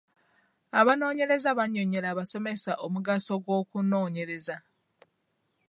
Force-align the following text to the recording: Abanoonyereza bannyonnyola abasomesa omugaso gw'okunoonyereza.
Abanoonyereza 0.79 1.49
bannyonnyola 1.57 2.07
abasomesa 2.13 2.71
omugaso 2.85 3.33
gw'okunoonyereza. 3.43 4.57